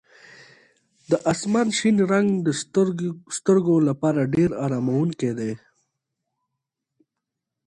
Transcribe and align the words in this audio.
د 1.09 1.11
اسمان 1.31 1.67
شین 1.77 1.97
رنګ 2.11 2.27
د 2.45 2.47
سترګو 3.37 3.75
لپاره 3.89 4.21
ډېر 4.35 4.49
اراموونکی 4.63 5.31
دی. 5.39 5.51